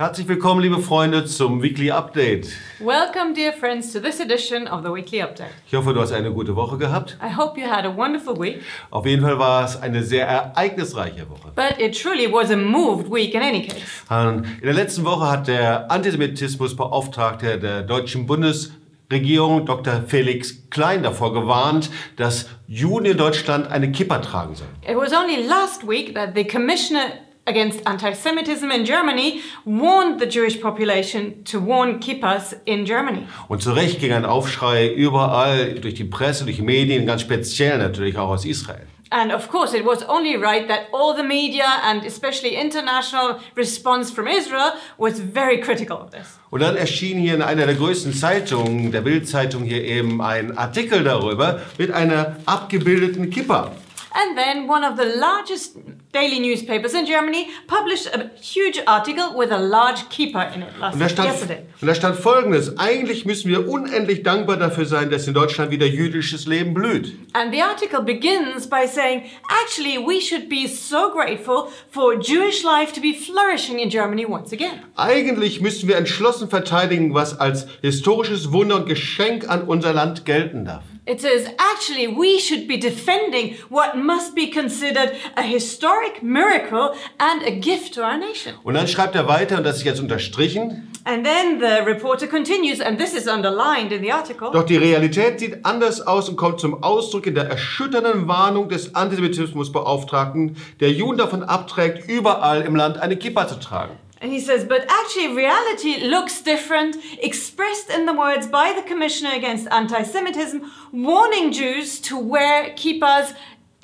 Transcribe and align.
Herzlich 0.00 0.26
willkommen, 0.28 0.62
liebe 0.62 0.78
Freunde, 0.78 1.26
zum 1.26 1.62
Weekly 1.62 1.90
Update. 1.90 2.48
Welcome, 2.78 3.34
dear 3.34 3.52
friends, 3.52 3.92
to 3.92 4.00
this 4.00 4.18
edition 4.18 4.66
of 4.66 4.80
the 4.82 4.88
Weekly 4.88 5.20
Update. 5.20 5.50
Ich 5.66 5.74
hoffe, 5.74 5.92
du 5.92 6.00
hast 6.00 6.12
eine 6.12 6.32
gute 6.32 6.56
Woche 6.56 6.78
gehabt. 6.78 7.18
I 7.22 7.36
hope 7.36 7.60
you 7.60 7.66
had 7.70 7.84
a 7.84 7.94
wonderful 7.94 8.34
week, 8.40 8.62
Auf 8.90 9.04
jeden 9.04 9.20
Fall 9.22 9.38
war 9.38 9.62
es 9.62 9.76
eine 9.78 10.02
sehr 10.02 10.26
ereignisreiche 10.26 11.28
Woche. 11.28 11.52
but 11.54 11.78
it 11.78 11.94
truly 11.94 12.32
was 12.32 12.50
a 12.50 12.56
moved 12.56 13.12
week 13.12 13.34
in 13.34 13.42
any 13.42 13.66
case. 13.66 13.82
In 14.08 14.46
der 14.64 14.72
letzten 14.72 15.04
Woche 15.04 15.28
hat 15.30 15.48
der 15.48 15.90
Antisemitismusbeauftragte 15.90 17.58
der 17.58 17.82
deutschen 17.82 18.24
Bundesregierung, 18.24 19.66
Dr. 19.66 20.04
Felix 20.06 20.70
Klein, 20.70 21.02
davor 21.02 21.34
gewarnt, 21.34 21.90
dass 22.16 22.48
Juden 22.66 23.04
in 23.04 23.18
Deutschland 23.18 23.70
eine 23.70 23.92
Kippa 23.92 24.20
tragen 24.20 24.54
sollen. 24.54 24.70
It 24.80 24.96
was 24.96 25.12
only 25.12 25.46
last 25.46 25.86
week 25.86 26.14
that 26.14 26.30
the 26.34 26.44
Commissioner 26.46 27.02
against 27.46 27.86
anti-Semitism 27.86 28.70
in 28.70 28.84
Germany 28.84 29.40
warned 29.64 30.20
the 30.20 30.26
Jewish 30.26 30.60
population 30.60 31.42
to 31.44 31.60
warn 31.60 32.00
kippas 32.00 32.54
in 32.64 32.84
Germany. 32.84 33.26
Und 33.48 33.62
zu 33.62 33.72
Recht 33.72 34.00
ging 34.00 34.12
ein 34.12 34.24
Aufschrei 34.24 34.88
überall 34.88 35.74
durch 35.74 35.94
die 35.94 36.04
Presse, 36.04 36.44
durch 36.44 36.56
die 36.56 36.62
Medien, 36.62 37.06
ganz 37.06 37.22
speziell 37.22 37.78
natürlich 37.78 38.16
auch 38.16 38.28
aus 38.28 38.44
Israel. 38.44 38.86
And 39.12 39.32
of 39.32 39.48
course, 39.48 39.74
it 39.74 39.84
was 39.84 40.08
only 40.08 40.36
right 40.36 40.68
that 40.68 40.88
all 40.92 41.16
the 41.16 41.24
media 41.24 41.64
and 41.82 42.04
especially 42.04 42.54
international 42.54 43.40
response 43.56 44.12
from 44.12 44.28
Israel 44.28 44.74
was 44.98 45.18
very 45.18 45.60
critical 45.60 45.96
of 45.96 46.10
this. 46.10 46.38
Und 46.50 46.62
dann 46.62 46.76
erschien 46.76 47.18
hier 47.18 47.34
in 47.34 47.42
einer 47.42 47.66
der 47.66 47.74
größten 47.74 48.12
Zeitungen, 48.14 48.92
der 48.92 49.00
Bild-Zeitung, 49.00 49.64
hier 49.64 49.82
eben 49.82 50.22
ein 50.22 50.56
Artikel 50.56 51.02
darüber 51.02 51.60
mit 51.76 51.90
einer 51.90 52.36
abgebildeten 52.46 53.30
Kippa. 53.30 53.72
And 54.12 54.36
then 54.36 54.68
one 54.68 54.84
of 54.84 54.96
the 54.96 55.04
largest 55.18 55.76
daily 56.12 56.40
newspapers 56.40 56.94
in 56.94 57.06
Germany 57.06 57.46
published 57.68 58.06
a 58.12 58.30
huge 58.40 58.82
article 58.86 59.36
with 59.36 59.52
a 59.52 59.58
large 59.58 60.08
keeper 60.08 60.42
in 60.52 60.62
it 60.62 60.76
last 60.80 60.94
Und 60.94 61.00
da, 61.02 61.08
stand, 61.08 61.28
yesterday. 61.30 61.58
und 61.80 61.86
da 61.86 61.94
stand 61.94 62.16
folgendes, 62.16 62.76
eigentlich 62.78 63.24
müssen 63.24 63.48
wir 63.48 63.68
unendlich 63.68 64.24
dankbar 64.24 64.56
dafür 64.56 64.86
sein, 64.86 65.10
dass 65.10 65.28
in 65.28 65.34
Deutschland 65.34 65.70
wieder 65.70 65.86
jüdisches 65.86 66.46
Leben 66.48 66.74
blüht. 66.74 67.14
And 67.34 67.54
the 67.54 67.62
article 67.62 68.02
begins 68.02 68.68
by 68.68 68.86
saying, 68.88 69.22
actually, 69.62 69.98
we 69.98 70.20
should 70.20 70.48
be 70.48 70.66
so 70.66 71.12
grateful 71.12 71.68
for 71.90 72.14
Jewish 72.18 72.64
life 72.64 72.92
to 72.94 73.00
be 73.00 73.14
flourishing 73.14 73.78
in 73.78 73.88
Germany 73.90 74.26
once 74.28 74.52
again. 74.52 74.82
Eigentlich 74.96 75.60
müssen 75.60 75.88
wir 75.88 75.96
entschlossen 75.96 76.48
verteidigen, 76.50 77.14
was 77.14 77.38
als 77.38 77.68
historisches 77.82 78.50
Wunder 78.52 78.74
und 78.74 78.86
Geschenk 78.88 79.48
an 79.48 79.62
unser 79.62 79.92
Land 79.92 80.24
gelten 80.24 80.64
darf. 80.64 80.82
It 81.06 81.20
says, 81.20 81.48
actually, 81.58 82.08
we 82.08 82.38
should 82.38 82.68
be 82.68 82.76
defending 82.76 83.56
what 83.68 83.96
must 83.96 84.34
be 84.34 84.48
considered 84.48 85.16
a 85.36 85.42
historic 85.42 86.22
miracle 86.22 86.94
and 87.18 87.42
a 87.42 87.50
gift 87.50 87.94
to 87.94 88.02
our 88.02 88.18
nation. 88.18 88.54
Und 88.62 88.74
dann 88.74 88.86
schreibt 88.86 89.14
er 89.14 89.26
weiter, 89.26 89.56
und 89.58 89.64
das 89.64 89.78
ist 89.78 89.84
jetzt 89.84 90.00
unterstrichen, 90.00 90.90
And 91.04 91.24
then 91.24 91.58
the 91.58 91.82
reporter 91.86 92.26
continues, 92.26 92.80
and 92.80 92.98
this 92.98 93.14
is 93.14 93.26
underlined 93.26 93.90
in 93.90 94.02
the 94.02 94.12
article. 94.12 94.50
Doch 94.52 94.64
die 94.64 94.76
Realität 94.76 95.40
sieht 95.40 95.64
anders 95.64 96.06
aus 96.06 96.28
und 96.28 96.36
kommt 96.36 96.60
zum 96.60 96.82
Ausdruck 96.82 97.26
in 97.26 97.34
der 97.34 97.44
erschütternden 97.48 98.28
Warnung 98.28 98.68
des 98.68 98.94
Antisemitismusbeauftragten, 98.94 100.56
der 100.80 100.92
Juden 100.92 101.16
davon 101.16 101.42
abträgt, 101.42 102.06
überall 102.08 102.60
im 102.62 102.76
Land 102.76 102.98
eine 102.98 103.16
Kippa 103.16 103.48
zu 103.48 103.58
tragen. 103.58 103.94
And 104.22 104.32
he 104.32 104.40
says, 104.40 104.64
but 104.64 104.84
actually, 104.88 105.34
reality 105.34 106.06
looks 106.06 106.42
different, 106.42 106.96
expressed 107.22 107.88
in 107.88 108.04
the 108.04 108.12
words 108.12 108.46
by 108.46 108.74
the 108.74 108.82
Commissioner 108.82 109.32
Against 109.34 109.66
Anti 109.70 110.02
Semitism, 110.02 110.60
warning 110.92 111.52
Jews 111.52 111.98
to 112.00 112.18
wear 112.18 112.70
kippas 112.76 113.34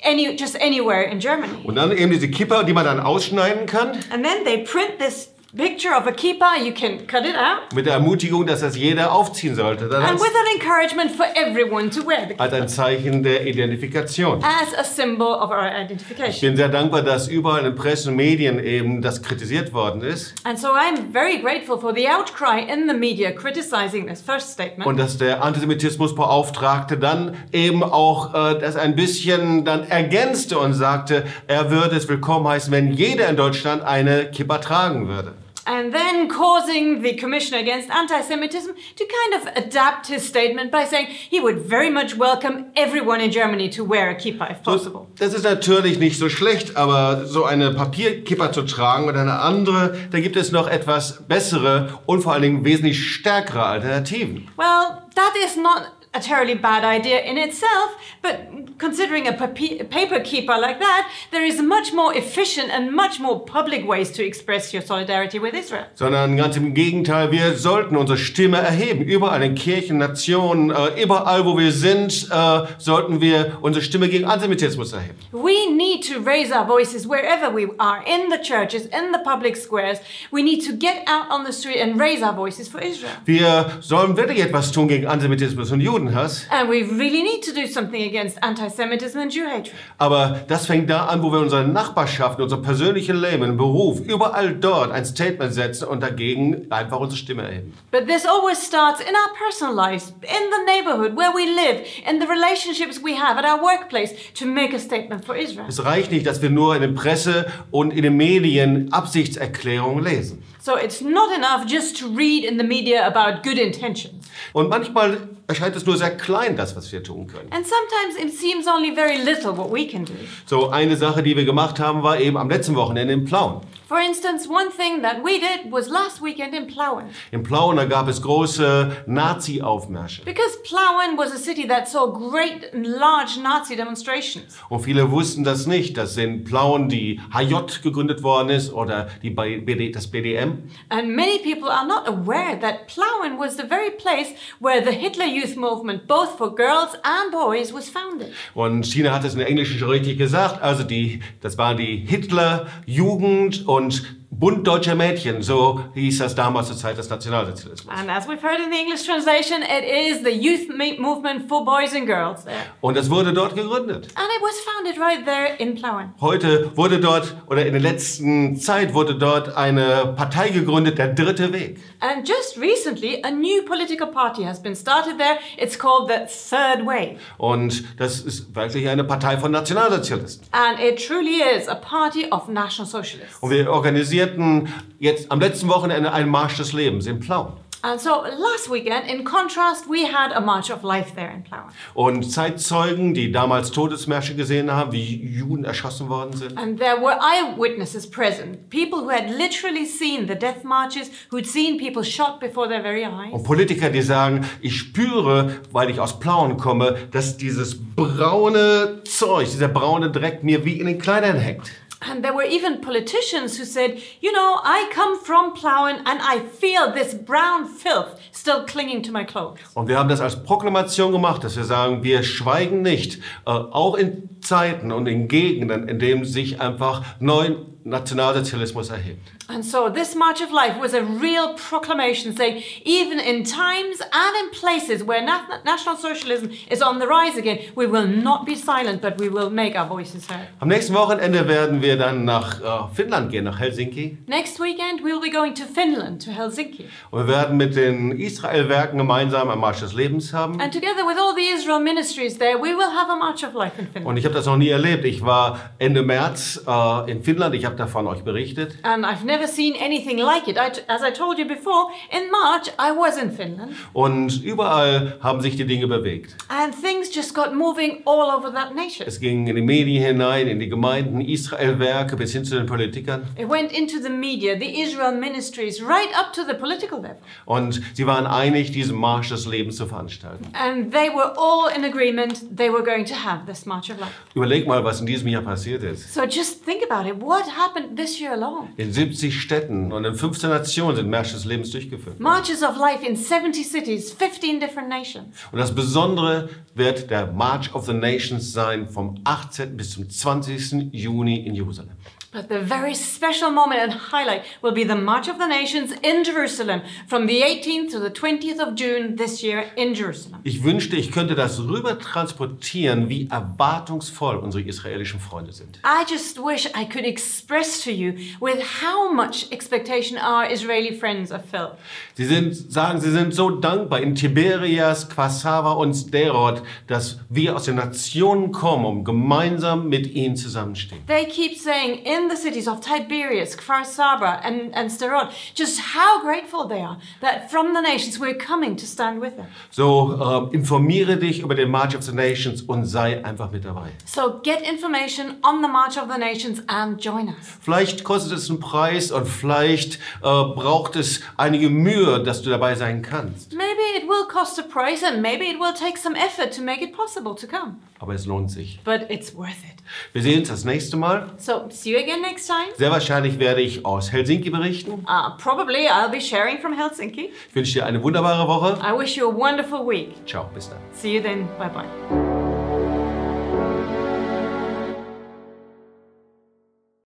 any, 0.01 0.35
just 0.35 0.55
anywhere 0.59 1.01
in 1.01 1.19
Germany. 1.19 1.57
Und 1.63 1.75
dann 1.75 1.91
eben 1.91 2.11
diese 2.11 2.29
Kippa, 2.29 2.63
die 2.63 2.73
man 2.73 2.85
dann 2.85 2.99
ausschneiden 2.99 3.65
kann, 3.65 3.99
And 4.11 4.23
then 4.23 4.43
they 4.43 4.63
print 4.63 4.99
this 4.99 5.29
picture 5.55 5.93
of 5.95 6.05
a 6.07 6.11
kippah, 6.11 6.57
you 6.65 6.73
can 6.73 7.05
cut 7.07 7.25
it 7.25 7.35
out, 7.35 7.73
mit 7.73 7.85
der 7.85 7.93
Ermutigung, 7.93 8.45
dass 8.45 8.59
das 8.61 8.75
jeder 8.75 9.11
aufziehen 9.13 9.55
sollte. 9.55 9.87
Dann 9.87 10.01
and 10.03 10.11
als, 10.13 10.21
with 10.21 10.29
an 10.29 10.59
encouragement 10.59 11.11
for 11.11 11.25
everyone 11.35 11.89
to 11.89 12.01
wear 12.05 12.27
the 12.27 12.37
als 12.37 12.51
kippah 12.51 12.61
ein 12.63 12.67
Zeichen 12.69 13.23
der 13.23 13.45
Identifikation. 13.47 14.43
as 14.43 14.73
a 14.77 14.83
symbol 14.83 15.27
of 15.27 15.49
our 15.51 15.67
Ich 15.67 15.85
identification. 15.85 16.41
bin 16.41 16.57
sehr 16.57 16.69
dankbar, 16.69 17.01
dass 17.01 17.27
überall 17.27 17.65
in 17.65 17.75
Presse 17.75 18.09
und 18.09 18.15
Medien 18.17 18.59
eben 18.63 19.01
das 19.01 19.21
kritisiert 19.21 19.73
worden 19.73 20.01
ist 20.01 20.33
And 20.43 20.59
so 20.59 20.67
I'm 20.69 21.11
very 21.13 21.37
grateful 21.39 21.79
for 21.79 21.93
the 21.95 22.07
outcry 22.09 22.61
in 22.71 22.87
the 22.89 22.93
media 22.95 23.31
criticizing 23.31 24.07
this 24.07 24.21
first 24.21 24.49
statement. 24.51 24.85
und 24.85 24.97
dass 24.97 25.17
der 25.17 25.43
Antisemitismusbeauftragte 25.43 26.97
dann 26.97 27.35
eben 27.51 27.83
auch 27.83 28.33
äh, 28.33 28.59
das 28.59 28.75
ein 28.75 28.95
bisschen 28.95 29.65
dann 29.65 29.87
ergänzte 29.87 30.59
und 30.59 30.73
sagte, 30.73 31.23
er 31.47 31.71
würde 31.71 31.95
es 31.95 32.07
willkommen 32.07 32.47
heißen, 32.47 32.71
wenn 32.71 32.91
jeder 32.93 33.27
in 33.29 33.35
Deutschland 33.37 33.83
eine 33.83 34.25
Kippa 34.31 34.57
tragen 34.59 35.07
würde. 35.07 35.33
And 35.67 35.93
then 35.93 36.29
causing 36.29 37.01
the 37.01 37.13
Commissioner 37.13 37.59
Against 37.59 37.89
Anti 37.89 38.21
Semitism 38.21 38.73
to 38.95 39.05
kind 39.05 39.33
of 39.37 39.63
adapt 39.63 40.07
his 40.07 40.25
statement 40.25 40.71
by 40.71 40.85
saying 40.85 41.07
he 41.07 41.39
would 41.39 41.59
very 41.59 41.89
much 41.89 42.15
welcome 42.17 42.71
everyone 42.75 43.19
in 43.21 43.31
Germany 43.31 43.69
to 43.69 43.83
wear 43.83 44.09
a 44.09 44.15
kippah 44.15 44.51
if 44.51 44.63
possible. 44.63 45.07
Das 45.19 45.33
ist 45.33 45.43
natürlich 45.43 45.99
nicht 45.99 46.17
so 46.17 46.29
schlecht, 46.29 46.77
aber 46.77 47.25
so 47.25 47.43
eine 47.43 47.71
Papierkipper 47.73 48.51
zu 48.51 48.63
tragen 48.63 49.07
oder 49.09 49.21
eine 49.21 49.39
andere, 49.39 49.95
da 50.09 50.19
gibt 50.19 50.37
es 50.37 50.51
noch 50.51 50.67
etwas 50.67 51.27
bessere 51.27 51.99
und 52.05 52.21
vor 52.21 52.33
allen 52.33 52.43
Dingen 52.43 52.65
wesentlich 52.65 53.11
stärkere 53.11 53.63
Alternativen. 53.63 54.47
Well, 54.57 55.03
that 55.15 55.33
is 55.45 55.57
not 55.57 55.91
a 56.13 56.19
terribly 56.19 56.55
bad 56.55 56.83
idea 56.83 57.19
in 57.19 57.37
itself, 57.37 57.91
but 58.21 58.56
considering 58.77 59.27
a 59.27 59.33
paper 59.33 60.19
keeper 60.19 60.57
like 60.57 60.79
that, 60.79 61.09
there 61.31 61.43
is 61.43 61.61
much 61.61 61.93
more 61.93 62.15
efficient 62.15 62.69
and 62.69 62.93
much 62.93 63.19
more 63.19 63.39
public 63.39 63.87
ways 63.87 64.11
to 64.11 64.23
express 64.23 64.73
your 64.73 64.81
solidarity 64.81 65.39
with 65.39 65.53
Israel. 65.53 65.85
Sondern 65.95 66.37
ganz 66.37 66.57
im 66.57 66.73
Gegenteil, 66.73 67.31
wir 67.31 67.55
sollten 67.55 67.95
unsere 67.95 68.17
Stimme 68.17 68.57
erheben. 68.57 69.03
Überall 69.03 69.43
in 69.43 69.55
Kirchen, 69.55 69.97
Nationen, 69.97 70.69
äh, 70.69 71.01
überall 71.01 71.45
wo 71.45 71.57
wir 71.57 71.71
sind, 71.71 72.29
äh, 72.31 72.61
sollten 72.77 73.21
wir 73.21 73.57
unsere 73.61 73.83
Stimme 73.83 74.09
gegen 74.09 74.25
Antisemitismus 74.25 74.93
erheben. 74.93 75.17
We 75.31 75.71
need 75.75 76.07
to 76.07 76.19
raise 76.19 76.53
our 76.53 76.65
voices 76.65 77.07
wherever 77.07 77.53
we 77.53 77.69
are, 77.77 78.01
in 78.05 78.29
the 78.29 78.37
churches, 78.37 78.85
in 78.85 79.11
the 79.13 79.19
public 79.23 79.57
squares. 79.57 79.99
We 80.31 80.43
need 80.43 80.65
to 80.67 80.73
get 80.73 81.07
out 81.07 81.31
on 81.31 81.45
the 81.45 81.51
street 81.51 81.81
and 81.81 81.99
raise 81.99 82.23
our 82.23 82.35
voices 82.35 82.67
for 82.67 82.81
Israel. 82.81 83.11
Wir 83.25 83.77
sollen 83.81 84.15
wirklich 84.17 84.39
etwas 84.39 84.71
tun 84.71 84.87
gegen 84.87 85.07
Antisemitismus 85.07 85.71
und 85.71 85.81
Judenhass. 85.81 86.45
And 86.49 86.69
we 86.69 86.83
really 86.83 87.23
need 87.23 87.43
to 87.43 87.53
do 87.53 87.67
something 87.67 88.03
against 88.03 88.41
anti 88.43 88.66
Semitism 88.69 89.19
and 89.19 89.33
Jew 89.33 89.45
hatred. 89.45 89.73
Aber 89.97 90.41
das 90.47 90.65
fängt 90.65 90.89
da 90.89 91.05
an, 91.05 91.23
wo 91.23 91.31
wir 91.31 91.39
unsere 91.39 91.67
Nachbarschaft, 91.67 92.39
unser 92.39 92.57
persönliches 92.57 93.15
Leben, 93.15 93.57
Beruf, 93.57 93.99
überall 93.99 94.53
dort 94.55 94.91
ein 94.91 95.05
Statement 95.05 95.53
setzen 95.53 95.87
und 95.87 96.01
dagegen 96.01 96.71
einfach 96.71 96.99
unsere 96.99 97.17
Stimme 97.17 97.43
erheben. 97.43 97.73
But 97.91 98.07
this 98.07 98.25
always 98.25 98.65
starts 98.65 98.99
in 98.99 99.13
our 99.15 99.33
personal 99.37 99.75
lives, 99.75 100.13
in 100.21 100.27
the 100.27 100.65
neighborhood 100.65 101.17
where 101.17 101.31
we 101.33 101.45
live, 101.45 101.85
in 102.09 102.19
the 102.19 102.27
relationships 102.27 103.01
we 103.03 103.15
have 103.15 103.37
at 103.37 103.45
our 103.45 103.61
workplace 103.61 104.13
to 104.33 104.45
make 104.45 104.75
a 104.75 104.79
statement 104.79 105.25
for 105.25 105.35
Israel. 105.35 105.67
Es 105.67 105.83
reicht 105.83 106.11
nicht, 106.11 106.25
dass 106.25 106.41
wir 106.41 106.49
nur 106.49 106.75
in 106.75 106.81
der 106.81 106.89
Presse 106.89 107.45
und 107.71 107.91
in 107.91 108.03
den 108.03 108.17
Medien 108.17 108.91
Absichtserklärungen 108.91 110.03
lesen. 110.03 110.43
So 110.59 110.75
it's 110.75 110.99
not 110.99 111.29
enough 111.31 111.65
just 111.65 111.97
to 111.99 112.07
read 112.07 112.43
in 112.43 112.57
the 112.57 112.63
media 112.65 113.05
about 113.05 113.41
good 113.41 113.57
intentions. 113.57 114.16
Und 114.53 114.69
manchmal 114.69 115.17
erscheint 115.47 115.75
es 115.75 115.85
nur 115.85 115.97
sehr 115.97 116.15
klein, 116.15 116.55
das, 116.55 116.75
was 116.75 116.91
wir 116.91 117.03
tun 117.03 117.27
können. 117.27 117.51
And 117.51 117.65
sometimes 117.65 118.15
it 118.23 118.37
seems 118.37 118.67
only 118.67 118.93
very 118.93 119.17
little 119.17 119.57
what 119.57 119.71
we 119.71 119.87
can 119.87 120.05
do. 120.05 120.13
So 120.45 120.69
eine 120.69 120.95
Sache, 120.95 121.23
die 121.23 121.35
wir 121.35 121.45
gemacht 121.45 121.79
haben, 121.79 122.03
war 122.03 122.19
eben 122.19 122.37
am 122.37 122.49
letzten 122.49 122.75
Wochenende 122.75 123.13
in 123.13 123.25
Plauen. 123.25 123.61
For 123.87 123.99
instance, 123.99 124.49
one 124.49 124.69
thing 124.69 125.01
that 125.03 125.23
we 125.23 125.39
did 125.39 125.71
was 125.71 125.87
last 125.87 126.21
weekend 126.21 126.53
in 126.53 126.67
Plauen. 126.67 127.05
In 127.31 127.41
Plauen, 127.41 127.77
gab 127.87 128.09
es 128.09 128.21
große 128.21 128.91
Nazi-Aufmärsche. 129.05 130.25
Because 130.25 130.57
Plauen 130.63 131.17
was 131.17 131.31
a 131.31 131.37
city 131.37 131.65
that 131.69 131.87
saw 131.87 132.11
great 132.11 132.73
and 132.73 132.85
large 132.85 133.39
Nazi 133.41 133.77
demonstrations. 133.77 134.57
Und 134.67 134.81
viele 134.81 135.09
wussten 135.09 135.45
das 135.45 135.67
nicht, 135.67 135.95
dass 135.95 136.17
in 136.17 136.43
Plauen 136.43 136.89
die 136.89 137.21
HJ 137.33 137.81
gegründet 137.81 138.23
worden 138.23 138.49
ist 138.49 138.73
oder 138.73 139.07
die 139.23 139.29
BD, 139.29 139.91
das 139.91 140.07
BDM. 140.07 140.69
And 140.89 141.15
many 141.15 141.39
people 141.39 141.71
are 141.71 141.87
not 141.87 142.07
aware 142.07 142.59
that 142.59 142.87
Plauen 142.87 143.39
was 143.39 143.55
the 143.55 143.63
very 143.63 143.91
place 143.91 144.35
where 144.59 144.83
the 144.83 144.91
Hitler 144.91 145.27
Youth 145.27 145.55
Movement, 145.55 146.07
both 146.07 146.37
for 146.37 146.53
girls 146.53 146.93
and 147.03 147.31
boys, 147.31 147.73
was 147.73 147.87
founded. 147.89 148.33
Und 148.53 148.85
China 148.85 149.13
hat 149.13 149.23
es 149.23 149.31
in 149.31 149.39
der 149.39 149.47
Englischen 149.47 149.79
schon 149.79 149.91
richtig 149.91 150.17
gesagt. 150.17 150.61
Also 150.61 150.83
die, 150.83 151.21
das 151.39 151.57
war 151.57 151.73
die 151.73 152.05
Hitler-Jugend 152.05 153.65
und 153.77 154.16
Bund 154.29 154.67
deutscher 154.67 154.93
Mädchen. 154.93 155.41
So 155.41 155.79
hieß 155.93 156.19
das 156.19 156.35
damals 156.35 156.67
zur 156.67 156.75
Zeit 156.77 156.97
des 156.97 157.09
Nationalsozialismus. 157.09 157.91
And 157.95 158.09
as 158.09 158.27
we've 158.27 158.41
heard 158.43 158.59
in 158.59 158.71
the 158.71 158.77
English 158.77 159.03
translation, 159.05 159.61
it 159.63 159.83
is 159.83 160.21
the 160.23 160.29
youth 160.29 160.67
me- 160.69 160.97
movement 160.99 161.47
for 161.47 161.63
boys 161.63 161.95
and 161.95 162.05
girls 162.05 162.43
there. 162.43 162.57
Und 162.81 162.97
das 162.97 163.09
wurde 163.09 163.31
dort 163.33 163.55
gegründet. 163.55 164.07
And 164.15 164.27
it 164.27 164.41
was 164.41 164.59
founded 164.59 164.99
right 164.99 165.25
there 165.25 165.55
in 165.57 165.75
Plauen. 165.75 166.13
Heute 166.19 166.75
wurde 166.75 166.99
dort, 166.99 167.35
oder 167.47 167.65
in 167.65 167.71
der 167.71 167.81
letzten 167.81 168.57
Zeit 168.57 168.93
wurde 168.93 169.15
dort 169.15 169.55
eine 169.55 170.13
Partei 170.17 170.49
gegründet, 170.49 170.97
der 170.97 171.13
Dritte 171.13 171.51
Weg. 171.53 171.79
And 172.01 172.27
just 172.27 172.57
recently, 172.59 173.23
a 173.23 173.31
new 173.31 173.63
political 173.65 174.07
party 174.07 174.43
has 174.43 174.61
been 174.61 174.75
started 174.75 175.17
there. 175.17 175.37
It's 175.57 175.79
called 175.79 176.09
the 176.09 176.25
Third 176.27 176.85
Way. 176.85 177.17
Und 177.37 177.85
das 177.99 178.19
ist 178.19 178.53
wirklich 178.53 178.87
eine 178.89 179.03
Partei 179.05 179.37
von 179.37 179.51
Nationalsozialisten. 179.51 180.45
And 180.51 180.79
it 180.79 181.03
truly 181.07 181.41
is 181.57 181.67
a 181.69 181.75
party 181.75 182.27
of 182.29 182.49
National 182.49 182.85
Socialists. 182.87 183.37
Und 183.41 183.49
wir 183.51 183.71
organisieren 183.71 184.16
organisierten 184.17 184.67
jetzt 184.99 185.31
am 185.31 185.39
letzten 185.39 185.69
Wochenende 185.69 186.11
einen 186.11 186.29
Marsch 186.29 186.57
des 186.57 186.73
Lebens 186.73 187.05
in 187.05 187.19
Plauen. 187.19 187.53
And 187.83 188.01
so 188.01 188.23
last 188.23 188.71
weekend, 188.71 189.07
in 189.07 189.23
contrast, 189.23 189.87
we 189.87 190.03
had 190.11 190.35
a 190.35 190.41
March 190.41 190.71
of 190.71 190.81
Life 190.81 191.13
there 191.15 191.31
in 191.31 191.43
Plauen. 191.43 191.65
Und 191.93 192.23
Zeitzeugen, 192.23 193.13
die 193.13 193.31
damals 193.31 193.69
Todesmärsche 193.69 194.35
gesehen 194.35 194.71
haben, 194.71 194.91
wie 194.91 195.23
Juden 195.27 195.63
erschossen 195.63 196.09
worden 196.09 196.35
sind. 196.35 196.57
And 196.57 196.79
there 196.79 196.99
were 196.99 197.19
eyewitnesses 197.21 198.09
present, 198.09 198.67
people 198.71 199.03
who 199.03 199.11
had 199.11 199.29
literally 199.29 199.85
seen 199.85 200.27
the 200.27 200.33
death 200.33 200.63
marches, 200.63 201.11
who'd 201.29 201.45
seen 201.45 201.77
people 201.77 202.03
shot 202.03 202.39
before 202.39 202.67
their 202.67 202.81
very 202.81 203.05
eyes. 203.05 203.31
Und 203.31 203.43
Politiker, 203.43 203.91
die 203.91 204.01
sagen, 204.01 204.43
ich 204.59 204.75
spüre, 204.75 205.51
weil 205.71 205.91
ich 205.91 205.99
aus 205.99 206.19
Plauen 206.19 206.57
komme, 206.57 206.97
dass 207.11 207.37
dieses 207.37 207.77
braune 207.95 209.03
Zeug, 209.03 209.45
dieser 209.45 209.67
braune 209.67 210.09
Dreck 210.09 210.43
mir 210.43 210.65
wie 210.65 210.79
in 210.79 210.87
den 210.87 210.97
Kleidern 210.97 211.37
hängt. 211.37 211.71
And 211.99 212.23
there 212.23 212.33
were 212.33 212.45
even 212.45 212.79
politicians 212.81 213.57
who 213.57 213.65
said, 213.65 213.99
You 214.21 214.31
know, 214.31 214.59
I 214.63 214.89
come 214.93 215.19
from 215.19 215.53
Plauen 215.55 215.97
and 216.05 216.19
I 216.21 216.39
feel 216.39 216.93
this 216.93 217.15
brown 217.15 217.65
filth 217.65 218.19
still 218.31 218.65
clinging 218.65 219.01
to 219.03 219.11
my 219.11 219.23
clothes. 219.23 219.59
Und 219.73 219.87
wir 219.87 219.97
haben 219.97 220.09
das 220.09 220.21
als 220.21 220.43
Proklamation 220.43 221.11
gemacht, 221.11 221.43
dass 221.43 221.57
wir 221.57 221.63
sagen, 221.63 222.03
wir 222.03 222.23
schweigen 222.23 222.83
nicht, 222.83 223.19
äh, 223.45 223.49
auch 223.49 223.95
in 223.95 224.29
Zeiten 224.41 224.91
und 224.91 225.07
in 225.07 225.27
Gegenden, 225.27 225.89
in 225.89 225.97
denen 225.97 226.23
sich 226.25 226.61
einfach 226.61 227.03
neu 227.19 227.55
Nationalsozialismus 227.87 228.89
erhebt. 228.89 229.19
And 229.49 229.63
so 229.63 229.89
this 229.89 230.13
March 230.13 230.41
of 230.41 230.51
Life 230.51 230.77
was 230.79 230.93
a 230.93 231.01
real 231.01 231.55
proclamation 231.55 232.35
saying, 232.35 232.61
even 232.83 233.17
in 233.19 233.45
times 233.45 234.01
and 234.01 234.33
in 234.43 234.51
places 234.51 235.07
where 235.07 235.23
na- 235.23 235.61
National 235.63 235.95
Socialism 235.95 236.49
is 236.69 236.81
on 236.81 236.99
the 236.99 237.07
rise 237.07 237.37
again, 237.37 237.59
we 237.75 237.87
will 237.87 238.05
not 238.05 238.45
be 238.45 238.55
silent, 238.55 239.01
but 239.01 239.17
we 239.19 239.29
will 239.29 239.49
make 239.49 239.75
our 239.77 239.87
voices 239.87 240.27
heard. 240.29 240.47
Am 240.59 240.67
nächsten 240.67 240.93
Wochenende 240.93 241.47
werden 241.47 241.81
wir 241.81 241.95
dann 241.97 242.25
nach 242.25 242.59
äh, 242.61 242.93
Finnland 242.93 243.31
gehen, 243.31 243.45
nach 243.45 243.57
Helsinki. 243.59 244.17
Next 244.27 244.59
weekend, 244.59 245.01
we 245.01 245.11
will 245.11 245.21
be 245.21 245.29
going 245.31 245.53
to 245.55 245.63
Finland, 245.63 246.25
to 246.25 246.31
Helsinki. 246.31 246.85
Und 247.11 247.25
wir 247.25 247.27
werden 247.33 247.55
mit 247.55 247.75
den 247.77 248.11
Israel-Werken 248.11 248.97
gemeinsam 248.97 249.49
am 249.49 249.59
Marsch 249.61 249.79
des 249.79 249.93
Lebens 249.93 250.33
haben. 250.33 250.59
And 250.59 250.73
together 250.73 251.05
with 251.07 251.17
all 251.17 251.33
the 251.35 251.55
Israel 251.55 251.79
ministries 251.79 252.37
there, 252.37 252.57
we 252.57 252.75
will 252.75 252.91
have 252.91 253.09
a 253.09 253.15
March 253.15 253.45
of 253.45 253.53
Life 253.53 253.79
in 253.79 253.87
Finland. 253.87 254.07
Und 254.07 254.17
ich 254.17 254.25
habe 254.25 254.35
das 254.35 254.45
noch 254.45 254.57
nie 254.57 254.69
erlebt. 254.69 255.05
Ich 255.05 255.23
war 255.23 255.71
Ende 255.79 256.01
März 256.03 256.61
äh, 256.67 257.11
in 257.11 257.23
Finnland. 257.23 257.55
Ich 257.55 257.63
habe 257.63 257.76
davon 257.79 258.07
euch 258.07 258.23
berichtet. 258.23 258.75
And 258.83 259.05
I've 259.05 259.25
never 259.25 259.47
seen 259.47 259.75
anything 259.75 260.17
like 260.17 260.47
it. 260.47 260.57
I 260.57 260.71
as 260.87 261.01
I 261.01 261.11
told 261.11 261.37
you 261.37 261.45
before, 261.45 261.91
in 262.11 262.29
March, 262.31 262.67
I 262.79 262.91
was 262.91 263.17
in 263.17 263.31
Finland. 263.31 263.75
Und 263.93 264.43
überall 264.43 265.17
haben 265.21 265.41
sich 265.41 265.55
die 265.55 265.65
Dinge 265.65 265.87
bewegt. 265.87 266.35
And 266.49 266.73
things 266.73 267.13
just 267.13 267.33
got 267.33 267.53
moving 267.53 268.01
all 268.05 268.29
over 268.35 268.51
that 268.53 268.75
nation. 268.75 269.07
Es 269.07 269.19
ging 269.19 269.47
in 269.47 269.55
die 269.55 269.61
Medien 269.61 270.03
hinein, 270.03 270.47
in 270.47 270.59
die 270.59 270.69
Gemeinden, 270.69 271.21
Israel-Werke 271.21 272.15
bis 272.15 272.33
hin 272.33 272.45
zu 272.45 272.55
den 272.55 272.65
Politikern. 272.65 273.27
It 273.37 273.49
went 273.49 273.71
into 273.71 273.99
the 274.01 274.09
media, 274.09 274.57
the 274.57 274.81
Israel 274.81 275.11
ministries, 275.11 275.81
right 275.81 276.09
up 276.17 276.33
to 276.33 276.43
the 276.43 276.53
political 276.53 276.99
level. 276.99 277.17
Und 277.45 277.81
sie 277.93 278.05
waren 278.07 278.25
einig, 278.25 278.71
diesen 278.71 278.97
Marsch 278.97 279.29
des 279.29 279.45
Lebens 279.45 279.77
zu 279.77 279.85
veranstalten. 279.85 280.45
And 280.53 280.91
they 280.91 281.09
were 281.09 281.33
all 281.37 281.69
in 281.75 281.83
agreement 281.83 282.43
they 282.55 282.69
were 282.69 282.83
going 282.83 283.05
to 283.05 283.15
have 283.15 283.45
this 283.45 283.65
March 283.65 283.89
of 283.89 283.99
Life. 283.99 284.13
Überleg 284.33 284.67
mal, 284.67 284.83
was 284.83 284.99
in 284.99 285.05
diesem 285.05 285.27
Jahr 285.27 285.41
passiert 285.41 285.83
ist. 285.83 286.13
So 286.13 286.23
just 286.23 286.63
think 286.65 286.83
about 286.89 287.07
it. 287.07 287.21
What 287.21 287.45
happened 287.45 287.66
this 287.95 288.19
year 288.19 288.33
alone? 288.33 288.69
In 288.77 288.91
70 288.91 289.39
Städten 289.39 289.91
und 289.91 290.05
in 290.05 290.15
15 290.15 290.49
Nationen 290.49 290.95
sind 290.95 291.09
Märsche 291.09 291.33
des 291.33 291.45
Lebens 291.45 291.71
durchgeführt. 291.71 292.19
Marches 292.19 292.63
of 292.63 292.77
Life 292.77 293.05
in 293.05 293.15
70 293.15 293.67
cities, 293.67 294.13
15 294.13 294.59
different 294.59 294.89
nations. 294.89 295.27
Und 295.51 295.59
das 295.59 295.73
Besondere 295.73 296.49
wird 296.75 297.09
der 297.09 297.27
March 297.31 297.73
of 297.73 297.85
the 297.85 297.93
Nations 297.93 298.53
sein 298.53 298.87
vom 298.87 299.19
18. 299.23 299.75
bis 299.75 299.91
zum 299.91 300.09
20. 300.09 300.93
Juni 300.93 301.45
in 301.45 301.55
Jerusalem. 301.55 301.91
But 302.31 302.49
the 302.49 302.59
very 302.59 302.93
special 302.93 303.51
moment 303.51 303.79
and 303.79 303.93
highlight 303.93 304.43
will 304.61 304.73
be 304.73 304.83
the 304.83 304.95
March 304.95 305.29
of 305.29 305.37
the 305.37 305.47
Nations 305.47 305.93
in 306.03 306.25
Jerusalem 306.25 306.81
from 307.07 307.25
the 307.25 307.41
18th 307.41 307.91
to 307.91 307.99
the 307.99 308.09
20th 308.09 308.59
of 308.59 308.75
June 308.75 309.15
this 309.15 309.41
year 309.41 309.71
in 309.77 309.93
Jerusalem. 309.93 310.41
Ich 310.43 310.61
wünschte, 310.61 310.97
ich 310.97 311.11
könnte 311.11 311.35
das 311.35 311.59
rüber 311.59 311.97
transportieren, 311.99 313.07
wie 313.07 313.29
erwartungsvoll 313.29 314.35
unsere 314.35 314.63
israelischen 314.63 315.21
Freunde 315.21 315.53
sind. 315.53 315.79
I 315.85 316.03
just 316.09 316.37
wish 316.37 316.65
I 316.75 316.85
could 316.85 317.05
express 317.05 317.81
to 317.85 317.91
you 317.91 318.13
with 318.41 318.61
how 318.83 319.09
much 319.09 319.49
expectation 319.51 320.17
our 320.17 320.51
Israeli 320.51 320.93
friends 320.97 321.31
are 321.31 321.41
filled. 321.41 321.77
Sie 322.15 322.25
sind, 322.25 322.53
sagen, 322.71 322.99
sie 322.99 323.11
sind 323.11 323.33
so 323.33 323.51
dankbar 323.51 324.01
in 324.01 324.15
Tiberias, 324.15 325.09
Quasava 325.09 325.71
und 325.73 325.93
Sderot, 325.93 326.61
dass 326.87 327.19
wir 327.29 327.55
aus 327.55 327.63
den 327.63 327.75
Nationen 327.75 328.51
kommen, 328.51 328.85
um 328.85 329.03
gemeinsam 329.05 329.87
mit 329.87 330.13
ihnen 330.13 330.35
zusammenstehen. 330.35 331.05
They 331.07 331.25
keep 331.25 331.57
saying 331.57 332.05
in 332.17 332.29
the 332.29 332.35
cities 332.35 332.67
of 332.67 332.81
Tiberias, 332.81 333.55
Kfar 333.55 333.85
Saba, 333.85 334.39
and, 334.43 334.73
and 334.73 334.89
Sderot, 334.89 335.31
just 335.53 335.79
how 335.79 336.21
grateful 336.21 336.67
they 336.67 336.81
are 336.81 336.97
that 337.21 337.49
from 337.51 337.73
the 337.73 337.81
nations 337.81 338.19
we're 338.19 338.33
coming 338.37 338.75
to 338.75 338.85
stand 338.85 339.21
with 339.21 339.35
them. 339.37 339.47
So 339.71 340.49
äh, 340.51 340.55
informiere 340.55 341.17
dich 341.17 341.39
über 341.41 341.55
den 341.55 341.69
March 341.69 341.95
of 341.95 342.03
the 342.03 342.13
Nations 342.13 342.61
und 342.61 342.85
sei 342.85 343.23
einfach 343.23 343.51
mit 343.51 343.65
dabei. 343.65 343.89
So 344.05 344.39
get 344.43 344.61
information 344.61 345.37
on 345.43 345.61
the 345.61 345.67
March 345.67 345.97
of 345.97 346.09
the 346.11 346.17
Nations 346.17 346.61
and 346.67 347.03
join 347.03 347.27
us. 347.27 347.57
Vielleicht 347.61 348.03
kostet 348.03 348.33
es 348.33 348.49
einen 348.49 348.59
Preis 348.59 349.11
und 349.11 349.27
vielleicht 349.27 349.95
äh, 349.95 349.99
braucht 350.21 350.95
es 350.95 351.21
einige 351.37 351.69
Mühe, 351.69 352.23
dass 352.23 352.41
du 352.41 352.49
dabei 352.49 352.75
sein 352.75 353.01
kannst. 353.01 353.53
Maybe 353.53 353.81
it 353.97 354.07
will 354.07 354.25
cost 354.27 354.59
a 354.59 354.63
price 354.63 355.03
and 355.03 355.21
maybe 355.21 355.45
it 355.45 355.59
will 355.59 355.73
take 355.73 355.97
some 355.97 356.15
effort 356.15 356.51
to 356.55 356.61
make 356.61 356.81
it 356.81 356.95
possible 356.95 357.35
to 357.35 357.47
come. 357.47 357.77
Aber 357.99 358.13
es 358.13 358.25
lohnt 358.25 358.51
sich. 358.51 358.79
But 358.83 359.09
it's 359.09 359.35
worth 359.35 359.63
it. 359.63 359.77
Wir 360.13 360.21
sehen 360.21 360.39
uns 360.39 360.49
das 360.49 360.65
nächste 360.65 360.97
Mal. 360.97 361.31
So 361.37 361.67
see 361.69 361.91
you 361.91 361.97
again 361.97 362.06
next 362.15 362.47
time. 362.47 362.67
Sehr 362.77 362.91
wahrscheinlich 362.91 363.39
werde 363.39 363.61
ich 363.61 363.85
aus 363.85 364.11
Helsinki 364.11 364.49
berichten. 364.49 365.05
Uh, 365.05 365.37
probably 365.37 365.87
I'll 365.89 366.09
be 366.09 366.21
sharing 366.21 366.59
from 366.59 366.73
Helsinki. 366.73 367.31
Ich 367.49 367.55
wünsche 367.55 367.73
dir 367.73 367.85
eine 367.85 368.01
wunderbare 368.01 368.47
Woche. 368.47 368.79
I 368.81 368.97
wish 368.97 369.17
you 369.17 369.29
a 369.29 369.33
wonderful 369.33 369.85
week. 369.85 370.13
Ciao, 370.25 370.49
bis 370.53 370.69
dann. 370.69 370.79
See 370.93 371.15
you 371.15 371.21
then. 371.21 371.47
Bye 371.57 371.69
bye. 371.69 372.26